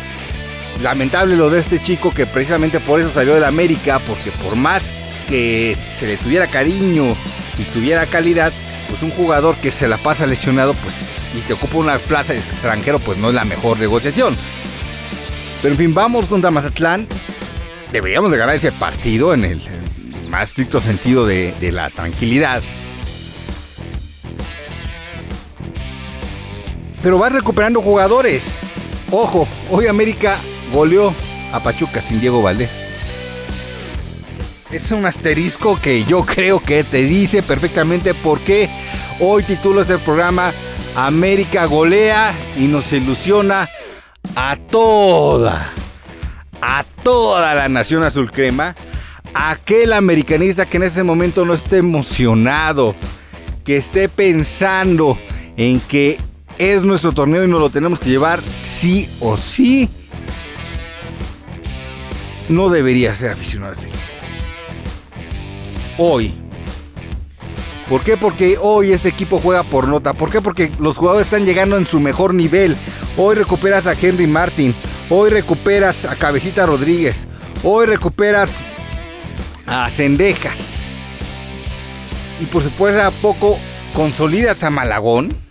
Lamentable 0.82 1.34
lo 1.34 1.48
de 1.48 1.60
este 1.60 1.80
chico 1.80 2.12
que 2.12 2.26
precisamente 2.26 2.78
por 2.78 3.00
eso 3.00 3.10
salió 3.10 3.32
del 3.32 3.44
América, 3.44 4.00
porque 4.00 4.30
por 4.30 4.54
más 4.54 4.92
que 5.28 5.78
se 5.94 6.06
le 6.06 6.18
tuviera 6.18 6.46
cariño 6.48 7.16
y 7.58 7.64
tuviera 7.72 8.04
calidad, 8.04 8.52
pues 8.90 9.02
un 9.02 9.10
jugador 9.10 9.56
que 9.56 9.72
se 9.72 9.88
la 9.88 9.96
pasa 9.96 10.26
lesionado, 10.26 10.74
pues 10.74 11.26
y 11.34 11.40
te 11.40 11.54
ocupa 11.54 11.78
una 11.78 11.98
plaza 11.98 12.34
de 12.34 12.40
extranjero, 12.40 12.98
pues 12.98 13.16
no 13.16 13.30
es 13.30 13.34
la 13.34 13.46
mejor 13.46 13.78
negociación. 13.78 14.36
Pero 15.62 15.72
en 15.72 15.78
fin, 15.78 15.94
vamos 15.94 16.28
contra 16.28 16.50
Mazatlán. 16.50 17.08
Deberíamos 17.92 18.30
de 18.30 18.36
ganar 18.36 18.56
ese 18.56 18.72
partido 18.72 19.32
en 19.32 19.44
el 19.46 19.62
más 20.28 20.50
estricto 20.50 20.80
sentido 20.80 21.24
de, 21.24 21.54
de 21.58 21.72
la 21.72 21.88
tranquilidad. 21.88 22.62
Pero 27.06 27.18
vas 27.18 27.32
recuperando 27.32 27.80
jugadores. 27.80 28.58
Ojo, 29.12 29.46
hoy 29.70 29.86
América 29.86 30.38
goleó 30.72 31.14
a 31.52 31.62
Pachuca 31.62 32.02
sin 32.02 32.20
Diego 32.20 32.42
Valdés. 32.42 32.72
Es 34.72 34.90
un 34.90 35.06
asterisco 35.06 35.76
que 35.76 36.02
yo 36.02 36.24
creo 36.26 36.58
que 36.58 36.82
te 36.82 37.04
dice 37.04 37.44
perfectamente 37.44 38.12
por 38.12 38.40
qué 38.40 38.68
hoy 39.20 39.44
titulo 39.44 39.82
este 39.82 39.98
programa 39.98 40.52
América 40.96 41.66
golea 41.66 42.34
y 42.56 42.66
nos 42.66 42.92
ilusiona 42.92 43.68
a 44.34 44.56
toda, 44.56 45.74
a 46.60 46.84
toda 47.04 47.54
la 47.54 47.68
nación 47.68 48.02
azul 48.02 48.32
crema. 48.32 48.74
Aquel 49.32 49.92
americanista 49.92 50.66
que 50.66 50.78
en 50.78 50.82
este 50.82 51.04
momento 51.04 51.44
no 51.44 51.54
esté 51.54 51.76
emocionado, 51.76 52.96
que 53.62 53.76
esté 53.76 54.08
pensando 54.08 55.16
en 55.56 55.78
que 55.78 56.18
es 56.58 56.82
nuestro 56.82 57.12
torneo 57.12 57.44
y 57.44 57.48
nos 57.48 57.60
lo 57.60 57.70
tenemos 57.70 57.98
que 57.98 58.10
llevar 58.10 58.40
sí 58.62 59.08
o 59.20 59.36
sí 59.36 59.90
no 62.48 62.68
debería 62.68 63.14
ser 63.14 63.32
aficionado 63.32 63.72
a 63.72 63.74
este 63.74 63.88
equipo. 63.88 64.04
Hoy. 65.98 66.34
¿Por 67.88 68.02
qué? 68.02 68.16
Porque 68.16 68.58
hoy 68.60 68.92
este 68.92 69.08
equipo 69.08 69.38
juega 69.38 69.62
por 69.62 69.86
nota. 69.86 70.12
¿Por 70.12 70.30
qué? 70.30 70.40
Porque 70.40 70.72
los 70.78 70.96
jugadores 70.98 71.26
están 71.26 71.44
llegando 71.44 71.76
en 71.76 71.86
su 71.86 72.00
mejor 72.00 72.34
nivel. 72.34 72.76
Hoy 73.16 73.36
recuperas 73.36 73.86
a 73.86 73.92
Henry 73.92 74.26
Martin. 74.26 74.74
Hoy 75.08 75.30
recuperas 75.30 76.04
a 76.04 76.16
Cabecita 76.16 76.66
Rodríguez. 76.66 77.26
Hoy 77.62 77.86
recuperas 77.86 78.56
a 79.66 79.88
Cendejas. 79.90 80.80
Y 82.40 82.46
por 82.46 82.62
supuesto 82.62 83.02
a 83.02 83.10
poco 83.10 83.58
consolidas 83.94 84.64
a 84.64 84.70
Malagón. 84.70 85.45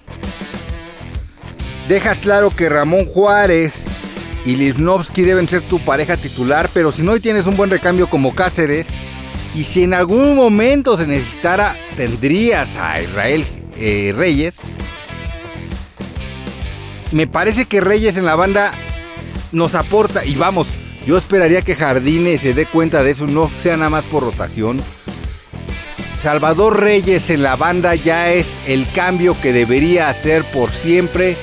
Dejas 1.88 2.22
claro 2.22 2.50
que 2.50 2.68
Ramón 2.68 3.06
Juárez 3.06 3.86
y 4.44 4.56
Livnovsky 4.56 5.22
deben 5.22 5.48
ser 5.48 5.62
tu 5.62 5.80
pareja 5.80 6.18
titular, 6.18 6.68
pero 6.74 6.92
si 6.92 7.04
no 7.04 7.20
tienes 7.20 7.46
un 7.46 7.56
buen 7.56 7.70
recambio 7.70 8.10
como 8.10 8.34
Cáceres, 8.34 8.88
y 9.54 9.66
si 9.66 9.84
en 9.84 9.94
algún 9.94 10.36
momento 10.36 10.98
se 10.98 11.06
necesitara, 11.06 11.76
tendrías 11.96 12.76
a 12.76 13.02
Israel 13.02 13.46
eh, 13.78 14.14
Reyes. 14.16 14.56
Me 17.12 17.28
parece 17.28 17.66
que 17.66 17.82
Reyes 17.82 18.18
en 18.18 18.26
la 18.26 18.36
banda 18.36 18.74
nos 19.52 19.76
aporta, 19.76 20.26
y 20.26 20.36
vamos, 20.36 20.70
yo 21.06 21.18
esperaría 21.18 21.62
que 21.62 21.76
Jardine 21.76 22.40
se 22.40 22.56
dé 22.56 22.66
cuenta 22.66 23.04
de 23.04 23.12
eso, 23.12 23.28
no 23.28 23.48
sea 23.48 23.78
nada 23.78 23.92
más 23.92 24.06
por 24.06 24.24
rotación. 24.24 24.82
Salvador 26.20 26.80
Reyes 26.80 27.30
en 27.30 27.44
la 27.44 27.56
banda 27.56 27.94
ya 27.94 28.32
es 28.32 28.58
el 28.66 28.88
cambio 28.92 29.40
que 29.40 29.54
debería 29.54 30.10
hacer 30.10 30.44
por 30.46 30.74
siempre 30.74 31.38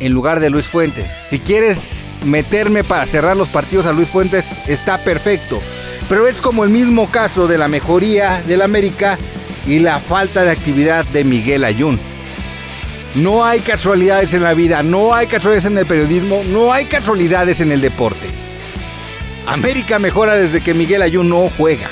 en 0.00 0.12
lugar 0.12 0.40
de 0.40 0.50
Luis 0.50 0.66
Fuentes. 0.66 1.12
Si 1.12 1.38
quieres 1.38 2.06
meterme 2.24 2.84
para 2.84 3.06
cerrar 3.06 3.36
los 3.36 3.48
partidos 3.48 3.86
a 3.86 3.92
Luis 3.92 4.08
Fuentes, 4.08 4.46
está 4.66 4.98
perfecto. 4.98 5.60
Pero 6.08 6.26
es 6.26 6.40
como 6.40 6.64
el 6.64 6.70
mismo 6.70 7.10
caso 7.10 7.46
de 7.46 7.58
la 7.58 7.68
mejoría 7.68 8.42
del 8.46 8.62
América 8.62 9.18
y 9.66 9.78
la 9.78 10.00
falta 10.00 10.42
de 10.44 10.50
actividad 10.50 11.04
de 11.06 11.24
Miguel 11.24 11.64
Ayun. 11.64 11.98
No 13.14 13.44
hay 13.44 13.60
casualidades 13.60 14.34
en 14.34 14.42
la 14.42 14.54
vida, 14.54 14.82
no 14.82 15.14
hay 15.14 15.28
casualidades 15.28 15.66
en 15.66 15.78
el 15.78 15.86
periodismo, 15.86 16.42
no 16.44 16.72
hay 16.72 16.86
casualidades 16.86 17.60
en 17.60 17.70
el 17.70 17.80
deporte. 17.80 18.26
América 19.46 19.98
mejora 19.98 20.34
desde 20.34 20.60
que 20.60 20.74
Miguel 20.74 21.02
Ayun 21.02 21.28
no 21.28 21.48
juega. 21.56 21.88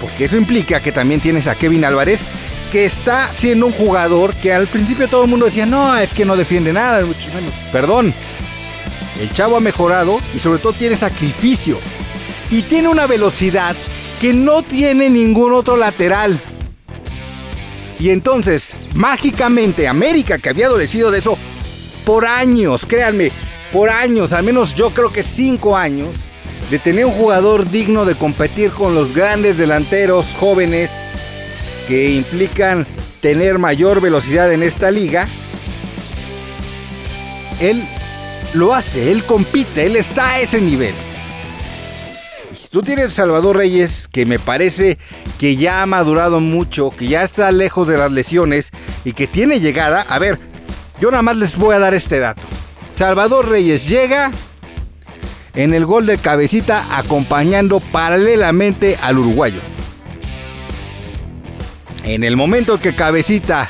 Porque 0.00 0.26
eso 0.26 0.36
implica 0.36 0.80
que 0.80 0.92
también 0.92 1.20
tienes 1.20 1.46
a 1.46 1.54
Kevin 1.54 1.84
Álvarez 1.84 2.24
que 2.70 2.84
está 2.84 3.32
siendo 3.32 3.66
un 3.66 3.72
jugador 3.72 4.34
que 4.34 4.52
al 4.52 4.66
principio 4.66 5.08
todo 5.08 5.24
el 5.24 5.30
mundo 5.30 5.46
decía, 5.46 5.66
no, 5.66 5.96
es 5.96 6.12
que 6.12 6.24
no 6.24 6.36
defiende 6.36 6.72
nada, 6.72 7.04
mucho 7.04 7.28
menos. 7.34 7.54
Perdón, 7.72 8.14
el 9.20 9.32
chavo 9.32 9.56
ha 9.56 9.60
mejorado 9.60 10.20
y 10.34 10.38
sobre 10.38 10.58
todo 10.58 10.72
tiene 10.72 10.96
sacrificio. 10.96 11.78
Y 12.50 12.62
tiene 12.62 12.88
una 12.88 13.06
velocidad 13.06 13.76
que 14.20 14.32
no 14.32 14.62
tiene 14.62 15.10
ningún 15.10 15.52
otro 15.52 15.76
lateral. 15.76 16.40
Y 17.98 18.10
entonces, 18.10 18.76
mágicamente, 18.94 19.88
América, 19.88 20.38
que 20.38 20.50
había 20.50 20.66
adolecido 20.66 21.10
de 21.10 21.18
eso 21.18 21.36
por 22.04 22.26
años, 22.26 22.86
créanme, 22.86 23.32
por 23.72 23.90
años, 23.90 24.32
al 24.32 24.44
menos 24.44 24.74
yo 24.74 24.90
creo 24.90 25.12
que 25.12 25.22
cinco 25.22 25.76
años, 25.76 26.28
de 26.70 26.78
tener 26.78 27.06
un 27.06 27.12
jugador 27.12 27.68
digno 27.70 28.04
de 28.04 28.16
competir 28.16 28.72
con 28.72 28.94
los 28.94 29.14
grandes 29.14 29.56
delanteros 29.56 30.34
jóvenes 30.38 30.90
que 31.88 32.10
implican 32.10 32.86
tener 33.22 33.58
mayor 33.58 34.02
velocidad 34.02 34.52
en 34.52 34.62
esta 34.62 34.90
liga, 34.90 35.26
él 37.60 37.82
lo 38.52 38.74
hace, 38.74 39.10
él 39.10 39.24
compite, 39.24 39.86
él 39.86 39.96
está 39.96 40.28
a 40.28 40.40
ese 40.40 40.60
nivel. 40.60 40.94
Si 42.52 42.68
tú 42.68 42.82
tienes 42.82 43.14
Salvador 43.14 43.56
Reyes, 43.56 44.06
que 44.06 44.26
me 44.26 44.38
parece 44.38 44.98
que 45.38 45.56
ya 45.56 45.80
ha 45.80 45.86
madurado 45.86 46.40
mucho, 46.40 46.90
que 46.90 47.08
ya 47.08 47.22
está 47.22 47.50
lejos 47.52 47.88
de 47.88 47.96
las 47.96 48.12
lesiones 48.12 48.70
y 49.06 49.14
que 49.14 49.26
tiene 49.26 49.58
llegada, 49.58 50.02
a 50.02 50.18
ver, 50.18 50.38
yo 51.00 51.10
nada 51.10 51.22
más 51.22 51.38
les 51.38 51.56
voy 51.56 51.74
a 51.74 51.78
dar 51.78 51.94
este 51.94 52.18
dato. 52.18 52.42
Salvador 52.90 53.48
Reyes 53.48 53.88
llega 53.88 54.30
en 55.54 55.72
el 55.72 55.86
gol 55.86 56.04
de 56.04 56.18
cabecita 56.18 56.98
acompañando 56.98 57.80
paralelamente 57.80 58.98
al 59.00 59.18
uruguayo. 59.18 59.77
En 62.08 62.24
el 62.24 62.38
momento 62.38 62.80
que 62.80 62.96
Cabecita 62.96 63.68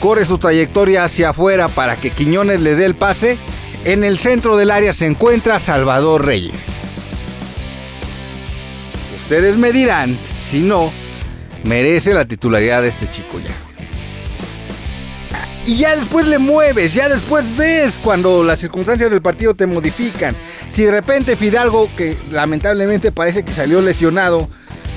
corre 0.00 0.24
su 0.24 0.38
trayectoria 0.38 1.04
hacia 1.04 1.28
afuera 1.28 1.68
para 1.68 2.00
que 2.00 2.10
Quiñones 2.10 2.62
le 2.62 2.74
dé 2.74 2.86
el 2.86 2.94
pase, 2.94 3.36
en 3.84 4.02
el 4.02 4.18
centro 4.18 4.56
del 4.56 4.70
área 4.70 4.94
se 4.94 5.04
encuentra 5.04 5.60
Salvador 5.60 6.24
Reyes. 6.24 6.64
Ustedes 9.18 9.58
me 9.58 9.72
dirán, 9.72 10.16
si 10.50 10.60
no, 10.60 10.90
merece 11.62 12.14
la 12.14 12.24
titularidad 12.24 12.80
de 12.80 12.88
este 12.88 13.10
chico 13.10 13.38
ya. 13.38 13.52
Y 15.66 15.76
ya 15.76 15.94
después 15.96 16.26
le 16.28 16.38
mueves, 16.38 16.94
ya 16.94 17.10
después 17.10 17.54
ves 17.58 18.00
cuando 18.02 18.42
las 18.42 18.58
circunstancias 18.58 19.10
del 19.10 19.20
partido 19.20 19.52
te 19.52 19.66
modifican. 19.66 20.34
Si 20.72 20.84
de 20.84 20.92
repente 20.92 21.36
Fidalgo, 21.36 21.90
que 21.94 22.16
lamentablemente 22.32 23.12
parece 23.12 23.44
que 23.44 23.52
salió 23.52 23.82
lesionado, 23.82 24.48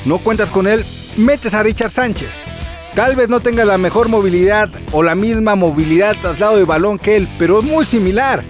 no 0.06 0.20
cuentas 0.20 0.50
con 0.50 0.68
él, 0.68 0.86
metes 1.18 1.54
a 1.54 1.64
Richard 1.64 1.92
Sánchez. 1.92 2.46
Tal 2.96 3.16
vez 3.16 3.28
no 3.28 3.40
tenga 3.40 3.66
la 3.66 3.78
mejor 3.78 4.08
movilidad 4.08 4.70
o 4.92 5.02
la 5.02 5.16
misma 5.16 5.56
movilidad 5.56 6.16
traslado 6.22 6.58
de 6.58 6.64
balón 6.64 6.98
que 6.98 7.16
él, 7.16 7.28
pero 7.40 7.60
es 7.60 7.66
muy 7.66 7.86
similar. 7.86 8.44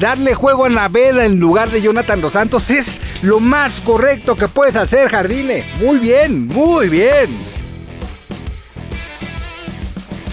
darle 0.00 0.34
juego 0.34 0.64
a 0.64 0.70
Naveda 0.70 1.24
en 1.24 1.38
lugar 1.38 1.70
de 1.70 1.82
Jonathan 1.82 2.20
Dos 2.20 2.32
Santos 2.32 2.70
es 2.70 3.00
lo 3.22 3.38
más 3.38 3.80
correcto 3.80 4.34
que 4.34 4.48
puedes 4.48 4.76
hacer, 4.76 5.10
Jardine. 5.10 5.66
Muy 5.78 5.98
bien, 5.98 6.48
muy 6.48 6.88
bien. 6.88 7.52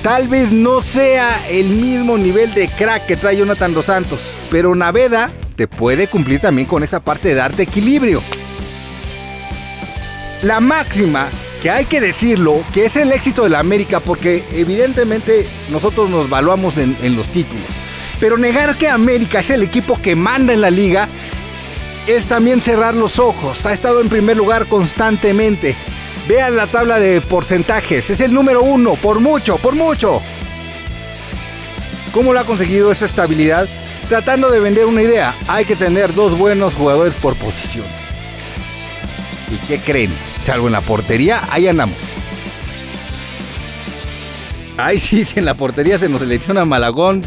Tal 0.02 0.30
vez 0.30 0.54
no 0.54 0.82
sea 0.82 1.46
el 1.50 1.68
mismo 1.68 2.18
nivel 2.18 2.54
de 2.54 2.70
crack 2.70 3.06
que 3.06 3.18
trae 3.18 3.36
Jonathan 3.36 3.74
Dos 3.74 3.88
Santos, 3.88 4.38
pero 4.50 4.74
Naveda 4.74 5.30
te 5.58 5.68
puede 5.68 6.08
cumplir 6.08 6.40
también 6.40 6.66
con 6.66 6.84
esa 6.84 7.02
parte 7.02 7.28
de 7.28 7.36
darte 7.36 7.64
equilibrio. 7.64 8.24
La 10.42 10.60
máxima, 10.60 11.30
que 11.62 11.70
hay 11.70 11.86
que 11.86 12.00
decirlo, 12.00 12.64
que 12.72 12.86
es 12.86 12.96
el 12.96 13.12
éxito 13.12 13.44
de 13.44 13.50
la 13.50 13.60
América, 13.60 14.00
porque 14.00 14.44
evidentemente 14.54 15.46
nosotros 15.70 16.10
nos 16.10 16.30
valuamos 16.30 16.78
en, 16.78 16.96
en 17.02 17.16
los 17.16 17.30
títulos. 17.30 17.68
Pero 18.20 18.38
negar 18.38 18.78
que 18.78 18.88
América 18.88 19.40
es 19.40 19.50
el 19.50 19.64
equipo 19.64 20.02
que 20.02 20.16
manda 20.16 20.54
en 20.54 20.62
la 20.62 20.70
liga 20.70 21.10
es 22.08 22.28
también 22.28 22.62
cerrar 22.62 22.94
los 22.94 23.20
ojos. 23.20 23.66
Ha 23.66 23.74
estado 23.74 24.02
en 24.02 24.10
primer 24.10 24.36
lugar 24.36 24.66
constantemente. 24.68 25.76
Vean 26.28 26.56
la 26.56 26.68
tabla 26.68 27.00
de 27.00 27.22
porcentajes. 27.22 28.10
Es 28.10 28.22
el 28.22 28.34
número 28.34 28.62
uno, 28.62 28.96
por 28.96 29.20
mucho, 29.20 29.58
por 29.58 29.76
mucho. 29.76 30.22
¿Cómo 32.12 32.34
lo 32.34 32.40
ha 32.40 32.46
conseguido 32.46 32.92
esa 32.92 33.06
estabilidad? 33.06 33.68
Tratando 34.08 34.50
de 34.50 34.60
vender 34.60 34.86
una 34.86 35.02
idea. 35.02 35.36
Hay 35.48 35.66
que 35.66 35.76
tener 35.76 36.14
dos 36.14 36.38
buenos 36.38 36.76
jugadores 36.76 37.16
por 37.16 37.36
posición. 37.36 37.86
¿Y 39.52 39.58
qué 39.68 39.80
creen? 39.80 40.29
Salvo 40.50 40.66
en 40.66 40.74
la 40.74 40.82
portería, 40.82 41.48
ahí 41.52 41.68
andamos. 41.68 41.96
Ay, 44.78 44.98
sí, 44.98 45.24
si 45.24 45.38
en 45.38 45.46
la 45.46 45.54
portería 45.54 46.00
se 46.00 46.10
nos 46.10 46.22
selecciona 46.22 46.66
Malagón, 46.66 47.24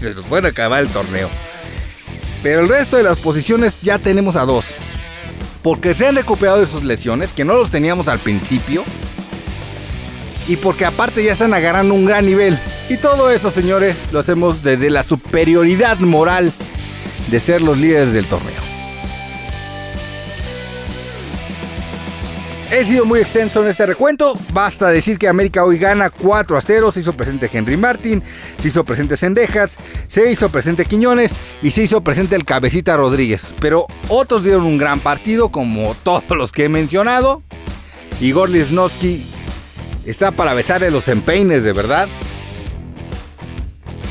se 0.00 0.14
nos 0.14 0.24
puede 0.24 0.48
acabar 0.48 0.80
el 0.80 0.88
torneo. 0.88 1.28
Pero 2.42 2.62
el 2.62 2.70
resto 2.70 2.96
de 2.96 3.02
las 3.02 3.18
posiciones 3.18 3.76
ya 3.82 3.98
tenemos 3.98 4.34
a 4.36 4.46
dos 4.46 4.78
porque 5.60 5.94
se 5.94 6.06
han 6.06 6.16
recuperado 6.16 6.60
de 6.60 6.64
sus 6.64 6.84
lesiones, 6.84 7.34
que 7.34 7.44
no 7.44 7.52
los 7.52 7.70
teníamos 7.70 8.08
al 8.08 8.18
principio, 8.18 8.82
y 10.48 10.56
porque 10.56 10.86
aparte 10.86 11.22
ya 11.22 11.32
están 11.32 11.52
agarrando 11.52 11.92
un 11.92 12.06
gran 12.06 12.24
nivel. 12.24 12.58
Y 12.88 12.96
todo 12.96 13.28
eso, 13.28 13.50
señores, 13.50 14.08
lo 14.10 14.20
hacemos 14.20 14.62
desde 14.62 14.88
la 14.88 15.02
superioridad 15.02 15.98
moral 15.98 16.50
de 17.30 17.40
ser 17.40 17.60
los 17.60 17.76
líderes 17.76 18.14
del 18.14 18.24
torneo. 18.24 18.63
He 22.76 22.82
sido 22.82 23.04
muy 23.04 23.20
extenso 23.20 23.62
en 23.62 23.68
este 23.68 23.86
recuento. 23.86 24.36
Basta 24.52 24.88
decir 24.88 25.16
que 25.16 25.28
América 25.28 25.64
hoy 25.64 25.78
gana 25.78 26.10
4 26.10 26.56
a 26.56 26.60
0. 26.60 26.90
Se 26.90 27.00
hizo 27.00 27.16
presente 27.16 27.48
Henry 27.52 27.76
Martin, 27.76 28.20
se 28.60 28.66
hizo 28.66 28.82
presente 28.82 29.16
Sendejas, 29.16 29.78
se 30.08 30.32
hizo 30.32 30.48
presente 30.48 30.84
Quiñones 30.84 31.30
y 31.62 31.70
se 31.70 31.84
hizo 31.84 32.00
presente 32.00 32.34
el 32.34 32.44
Cabecita 32.44 32.96
Rodríguez. 32.96 33.54
Pero 33.60 33.86
otros 34.08 34.42
dieron 34.42 34.64
un 34.64 34.76
gran 34.76 34.98
partido, 34.98 35.50
como 35.50 35.94
todos 36.02 36.28
los 36.30 36.50
que 36.50 36.64
he 36.64 36.68
mencionado. 36.68 37.44
Igor 38.20 38.50
Lisnowski 38.50 39.24
está 40.04 40.32
para 40.32 40.52
besarle 40.52 40.90
los 40.90 41.06
empeines, 41.06 41.62
de 41.62 41.72
verdad. 41.72 42.08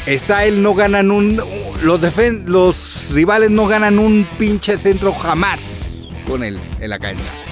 Está 0.06 0.45
él, 0.45 0.63
no 0.63 0.73
ganan 0.73 1.12
un. 1.12 1.41
Los, 1.82 1.99
los 2.45 3.12
rivales 3.12 3.49
no 3.49 3.67
ganan 3.67 3.99
un 3.99 4.26
pinche 4.38 4.78
centro 4.78 5.13
jamás 5.13 5.82
con 6.26 6.43
él 6.43 6.62
en 6.80 6.89
la 6.89 6.97
cancha. 6.97 7.42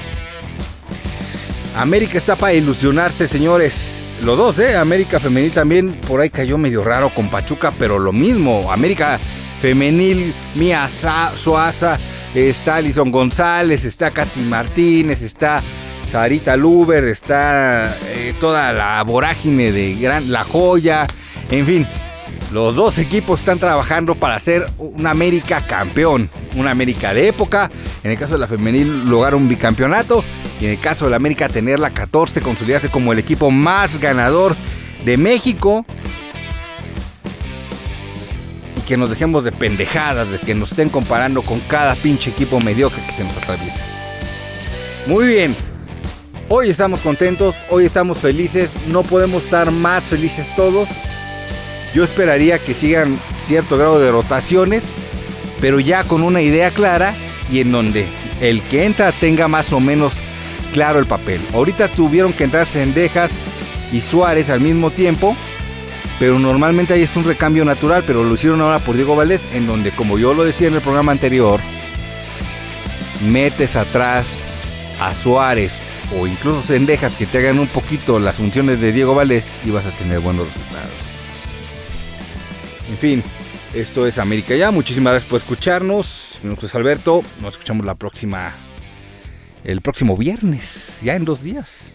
América 1.76 2.18
está 2.18 2.36
para 2.36 2.54
ilusionarse, 2.54 3.28
señores. 3.28 4.00
Los 4.22 4.38
dos, 4.38 4.60
¿eh? 4.60 4.76
América 4.76 5.20
Femenil 5.20 5.52
también 5.52 5.94
por 6.08 6.22
ahí 6.22 6.30
cayó 6.30 6.58
medio 6.58 6.84
raro 6.84 7.10
con 7.14 7.30
Pachuca, 7.30 7.74
pero 7.78 7.98
lo 7.98 8.12
mismo. 8.12 8.72
América 8.72 9.20
Femenil, 9.62 10.34
Mia 10.56 10.88
Suaza, 10.90 11.98
está 12.36 12.76
Alison 12.76 13.10
González, 13.10 13.86
está 13.86 14.12
Katy 14.12 14.42
Martínez, 14.42 15.22
está 15.22 15.64
Sarita 16.12 16.58
Luber, 16.58 17.06
está 17.06 17.98
eh, 18.08 18.36
toda 18.40 18.74
la 18.74 19.02
vorágine 19.04 19.72
de 19.72 19.96
Gran, 19.96 20.32
La 20.32 20.44
Joya, 20.44 21.08
en 21.50 21.66
fin. 21.66 21.88
Los 22.52 22.76
dos 22.76 22.98
equipos 23.00 23.40
están 23.40 23.60
trabajando 23.60 24.16
para 24.16 24.38
ser 24.42 24.70
un 24.78 25.08
América 25.08 25.66
campeón, 25.66 26.30
una 26.56 26.72
América 26.72 27.14
de 27.14 27.30
época. 27.30 27.72
En 28.04 28.12
el 28.12 28.18
caso 28.18 28.34
de 28.34 28.40
la 28.40 28.48
femenil, 28.48 29.06
lograr 29.06 29.36
un 29.36 29.48
bicampeonato. 29.48 30.22
Y 30.62 30.66
en 30.66 30.72
el 30.72 30.80
caso 30.80 31.06
de 31.06 31.12
la 31.12 31.18
América, 31.18 31.50
tener 31.50 31.80
la 31.80 31.90
14, 31.92 32.40
consolidarse 32.40 32.90
como 32.90 33.12
el 33.12 33.18
equipo 33.18 33.50
más 33.50 34.00
ganador 34.00 34.56
de 35.04 35.18
México. 35.18 35.88
Y 38.78 38.82
que 38.82 38.96
nos 38.96 39.10
dejemos 39.10 39.44
de 39.44 39.52
pendejadas, 39.52 40.32
de 40.32 40.38
que 40.38 40.54
nos 40.54 40.70
estén 40.70 40.90
comparando 40.90 41.42
con 41.42 41.60
cada 41.62 41.96
pinche 41.96 42.30
equipo 42.30 42.60
mediocre 42.60 43.02
que 43.08 43.12
se 43.12 43.24
nos 43.24 43.36
atraviesa. 43.38 43.80
Muy 45.08 45.26
bien. 45.26 45.56
Hoy 46.48 46.70
estamos 46.70 47.02
contentos, 47.02 47.56
hoy 47.70 47.86
estamos 47.86 48.20
felices, 48.20 48.76
no 48.88 49.02
podemos 49.02 49.46
estar 49.46 49.72
más 49.72 50.04
felices 50.04 50.56
todos. 50.56 50.90
Yo 51.96 52.04
esperaría 52.04 52.60
que 52.60 52.76
sigan 52.76 53.20
cierto 53.40 53.78
grado 53.78 54.00
de 54.00 54.12
rotaciones, 54.12 54.94
pero 55.60 55.80
ya 55.80 56.04
con 56.04 56.22
una 56.22 56.42
idea 56.42 56.70
clara 56.70 57.16
y 57.50 57.62
en 57.62 57.72
donde 57.72 58.06
el 58.42 58.62
que 58.62 58.84
entra 58.84 59.12
tenga 59.12 59.48
más 59.48 59.74
o 59.74 59.80
menos 59.80 60.22
claro 60.72 61.00
el 61.00 61.06
papel. 61.06 61.42
Ahorita 61.54 61.88
tuvieron 61.90 62.34
que 62.34 62.46
entrar 62.46 62.66
Sendejas 62.66 63.32
y 63.92 64.02
Suárez 64.02 64.50
al 64.50 64.62
mismo 64.62 64.92
tiempo, 64.92 65.36
pero 66.20 66.40
normalmente 66.40 66.94
ahí 66.94 67.04
es 67.04 67.16
un 67.16 67.26
recambio 67.26 67.66
natural, 67.66 68.04
pero 68.06 68.24
lo 68.24 68.34
hicieron 68.34 68.62
ahora 68.62 68.80
por 68.80 68.96
Diego 68.96 69.16
Valdés, 69.16 69.42
en 69.54 69.68
donde, 69.68 69.92
como 69.92 70.18
yo 70.18 70.34
lo 70.34 70.44
decía 70.44 70.68
en 70.68 70.76
el 70.76 70.82
programa 70.82 71.12
anterior, 71.12 71.60
metes 73.22 73.76
atrás 73.76 74.28
a 75.00 75.14
Suárez 75.16 75.82
o 76.18 76.28
incluso 76.28 76.62
Sendejas 76.62 77.16
que 77.16 77.26
te 77.26 77.38
hagan 77.40 77.60
un 77.60 77.68
poquito 77.68 78.20
las 78.20 78.36
funciones 78.36 78.82
de 78.82 78.92
Diego 78.92 79.16
Valdés 79.16 79.52
y 79.66 79.72
vas 79.72 79.86
a 79.86 79.92
tener 79.92 80.20
buenos 80.20 80.48
resultados. 80.48 80.92
En 82.90 82.98
fin, 82.98 83.24
esto 83.74 84.06
es 84.06 84.18
América 84.18 84.56
Ya. 84.56 84.72
Muchísimas 84.72 85.14
gracias 85.14 85.30
por 85.30 85.40
escucharnos. 85.40 86.40
Mi 86.44 86.50
nombre 86.50 86.68
es 86.68 86.76
Alberto. 86.76 87.24
Nos 87.42 87.54
escuchamos 87.54 87.86
la 87.86 87.96
próxima. 87.96 88.71
El 89.64 89.82
próximo 89.82 90.18
viernes, 90.18 91.00
ya 91.04 91.16
en 91.16 91.26
dos 91.26 91.44
días. 91.44 91.92